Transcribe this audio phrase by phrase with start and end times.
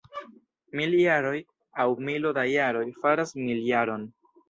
[0.79, 1.35] Mil jaroj,
[1.85, 4.15] aŭ milo da jaroj, faras miljaron.